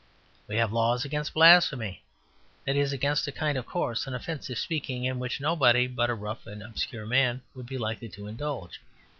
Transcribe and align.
We 0.47 0.55
have 0.55 0.71
laws 0.73 1.05
against 1.05 1.35
blasphemy 1.35 2.01
that 2.65 2.75
is, 2.75 2.91
against 2.91 3.27
a 3.27 3.31
kind 3.31 3.55
of 3.55 3.67
coarse 3.67 4.07
and 4.07 4.15
offensive 4.15 4.57
speaking 4.57 5.03
in 5.03 5.19
which 5.19 5.39
nobody 5.39 5.85
but 5.85 6.09
a 6.09 6.15
rough 6.15 6.47
and 6.47 6.63
obscure 6.63 7.05
man 7.05 7.43
would 7.53 7.67
be 7.67 7.77
likely 7.77 8.09
to 8.09 8.25
indulge. 8.25 8.79